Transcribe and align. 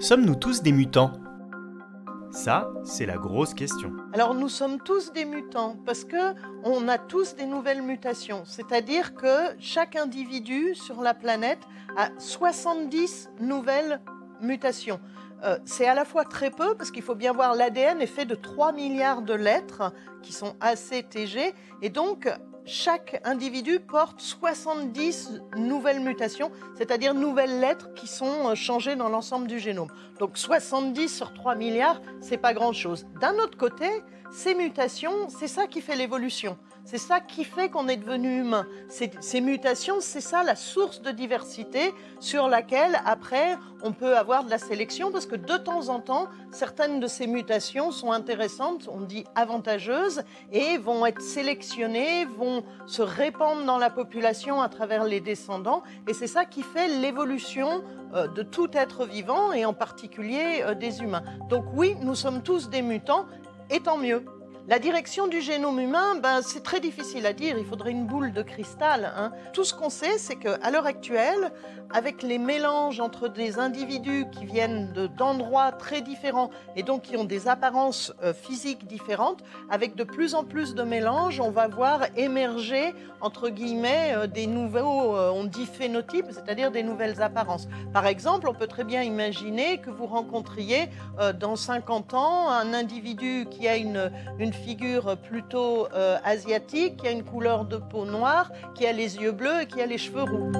Sommes-nous 0.00 0.34
tous 0.34 0.62
des 0.62 0.72
mutants? 0.72 1.12
Ça, 2.30 2.70
c'est 2.82 3.06
la 3.06 3.16
grosse 3.16 3.54
question. 3.54 3.92
Alors 4.12 4.34
nous 4.34 4.48
sommes 4.48 4.78
tous 4.80 5.12
des 5.12 5.24
mutants 5.24 5.76
parce 5.84 6.04
que 6.04 6.34
on 6.64 6.88
a 6.88 6.98
tous 6.98 7.36
des 7.36 7.44
nouvelles 7.44 7.82
mutations, 7.82 8.42
c'est-à-dire 8.46 9.14
que 9.14 9.54
chaque 9.58 9.96
individu 9.96 10.74
sur 10.74 11.02
la 11.02 11.14
planète 11.14 11.60
a 11.96 12.08
70 12.18 13.30
nouvelles 13.40 14.00
mutations. 14.40 14.98
Euh, 15.44 15.58
c'est 15.64 15.86
à 15.86 15.94
la 15.94 16.04
fois 16.04 16.24
très 16.24 16.50
peu, 16.50 16.74
parce 16.76 16.90
qu'il 16.90 17.02
faut 17.02 17.16
bien 17.16 17.32
voir, 17.32 17.54
l'ADN 17.54 18.00
est 18.00 18.06
fait 18.06 18.24
de 18.24 18.34
3 18.34 18.72
milliards 18.72 19.22
de 19.22 19.34
lettres 19.34 19.92
qui 20.22 20.32
sont 20.32 20.54
assez 20.60 21.02
TG, 21.02 21.52
et 21.82 21.90
donc 21.90 22.28
chaque 22.64 23.20
individu 23.24 23.80
porte 23.80 24.20
70 24.20 25.42
nouvelles 25.56 26.00
mutations, 26.00 26.50
c'est-à-dire 26.76 27.14
nouvelles 27.14 27.60
lettres 27.60 27.92
qui 27.94 28.06
sont 28.06 28.50
euh, 28.50 28.54
changées 28.54 28.96
dans 28.96 29.08
l'ensemble 29.08 29.46
du 29.46 29.58
génome. 29.58 29.88
Donc 30.18 30.38
70 30.38 31.08
sur 31.08 31.34
3 31.34 31.56
milliards, 31.56 32.00
c'est 32.20 32.36
pas 32.36 32.54
grand-chose. 32.54 33.06
D'un 33.20 33.34
autre 33.34 33.58
côté, 33.58 33.86
ces 34.30 34.54
mutations, 34.54 35.28
c'est 35.28 35.48
ça 35.48 35.66
qui 35.66 35.80
fait 35.80 35.96
l'évolution. 35.96 36.56
C'est 36.84 36.98
ça 36.98 37.20
qui 37.20 37.44
fait 37.44 37.68
qu'on 37.68 37.86
est 37.86 37.96
devenu 37.96 38.40
humain. 38.40 38.66
Ces, 38.88 39.40
mutations, 39.40 39.96
c'est 40.00 40.20
ça 40.20 40.42
la 40.42 40.56
source 40.56 41.00
de 41.00 41.10
diversité 41.10 41.92
sur 42.18 42.48
laquelle, 42.48 43.00
après, 43.04 43.56
on 43.82 43.92
peut 43.92 44.16
avoir 44.16 44.44
de 44.44 44.50
la 44.50 44.58
sélection 44.58 45.10
parce 45.10 45.26
que 45.26 45.36
de 45.36 45.56
temps 45.56 45.88
en 45.88 46.00
temps, 46.00 46.28
certaines 46.50 47.00
de 47.00 47.06
ces 47.06 47.26
mutations 47.26 47.90
sont 47.90 48.12
intéressantes, 48.12 48.88
on 48.90 49.00
dit 49.00 49.24
avantageuses, 49.34 50.22
et 50.52 50.78
vont 50.78 51.04
être 51.06 51.20
sélectionnées, 51.20 52.24
vont 52.24 52.64
se 52.86 53.02
répandre 53.02 53.64
dans 53.64 53.78
la 53.78 53.90
population 53.90 54.60
à 54.60 54.68
travers 54.68 55.04
les 55.04 55.20
descendants. 55.20 55.82
Et 56.08 56.14
c'est 56.14 56.26
ça 56.26 56.44
qui 56.44 56.62
fait 56.62 56.88
l'évolution 56.88 57.82
euh, 58.14 58.28
de 58.28 58.42
tout 58.42 58.68
être 58.74 59.06
vivant 59.06 59.52
et 59.52 59.64
en 59.64 59.74
particulier 59.74 60.62
euh, 60.62 60.74
des 60.74 61.00
humains. 61.00 61.24
Donc 61.48 61.64
oui, 61.74 61.96
nous 62.00 62.14
sommes 62.14 62.42
tous 62.42 62.68
des 62.68 62.82
mutants 62.82 63.26
et 63.70 63.80
tant 63.80 63.98
mieux. 63.98 64.24
La 64.68 64.78
direction 64.78 65.26
du 65.26 65.40
génome 65.40 65.80
humain, 65.80 66.14
ben, 66.22 66.40
c'est 66.40 66.62
très 66.62 66.78
difficile 66.78 67.26
à 67.26 67.32
dire, 67.32 67.58
il 67.58 67.64
faudrait 67.64 67.90
une 67.90 68.06
boule 68.06 68.32
de 68.32 68.42
cristal. 68.42 69.12
Hein. 69.16 69.32
Tout 69.52 69.64
ce 69.64 69.74
qu'on 69.74 69.90
sait, 69.90 70.18
c'est 70.18 70.36
qu'à 70.36 70.70
l'heure 70.70 70.86
actuelle, 70.86 71.50
avec 71.92 72.22
les 72.22 72.38
mélanges 72.38 73.00
entre 73.00 73.28
des 73.28 73.58
individus 73.58 74.26
qui 74.32 74.44
viennent 74.44 74.92
d'endroits 75.16 75.72
très 75.72 76.00
différents 76.00 76.50
et 76.76 76.82
donc 76.82 77.02
qui 77.02 77.16
ont 77.16 77.24
des 77.24 77.48
apparences 77.48 78.12
euh, 78.22 78.32
physiques 78.32 78.86
différentes, 78.86 79.42
avec 79.70 79.94
de 79.94 80.04
plus 80.04 80.34
en 80.34 80.44
plus 80.44 80.74
de 80.74 80.82
mélanges, 80.82 81.40
on 81.40 81.50
va 81.50 81.68
voir 81.68 82.02
émerger, 82.16 82.94
entre 83.20 83.48
guillemets, 83.48 84.14
euh, 84.14 84.26
des 84.26 84.46
nouveaux, 84.46 85.16
euh, 85.16 85.30
on 85.34 85.44
dit 85.44 85.66
phénotypes, 85.66 86.26
c'est-à-dire 86.30 86.70
des 86.70 86.82
nouvelles 86.82 87.20
apparences. 87.20 87.68
Par 87.92 88.06
exemple, 88.06 88.48
on 88.48 88.54
peut 88.54 88.66
très 88.66 88.84
bien 88.84 89.02
imaginer 89.02 89.78
que 89.78 89.90
vous 89.90 90.06
rencontriez 90.06 90.88
dans 91.38 91.56
50 91.56 92.14
ans 92.14 92.50
un 92.50 92.72
individu 92.74 93.46
qui 93.50 93.68
a 93.68 93.76
une, 93.76 94.10
une 94.52 94.64
figure 94.64 95.16
plutôt 95.16 95.88
euh, 95.94 96.18
asiatique, 96.24 96.98
qui 96.98 97.08
a 97.08 97.10
une 97.10 97.24
couleur 97.24 97.64
de 97.64 97.78
peau 97.78 98.04
noire, 98.04 98.50
qui 98.74 98.86
a 98.86 98.92
les 98.92 99.16
yeux 99.16 99.32
bleus 99.32 99.62
et 99.62 99.66
qui 99.66 99.80
a 99.80 99.86
les 99.86 99.98
cheveux 99.98 100.22
roux. 100.22 100.52